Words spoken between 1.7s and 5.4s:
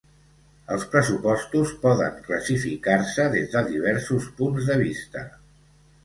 poden classificar-se des de diversos punts de vista.